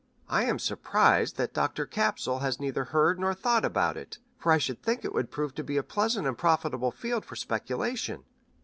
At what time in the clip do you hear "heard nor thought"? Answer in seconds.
2.85-3.63